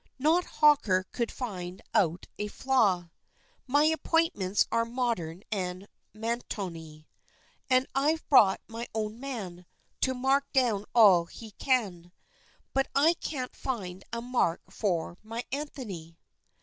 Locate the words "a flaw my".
2.39-3.83